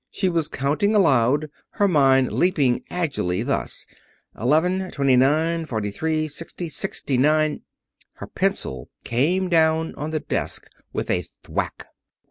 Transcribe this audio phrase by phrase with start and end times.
[0.09, 3.85] She was counting aloud, her mind leaping agilely, thus:
[4.35, 7.61] "Eleven, twenty nine, forty three, sixty, sixty nine"
[8.15, 11.85] Her pencil came down on the desk with a thwack.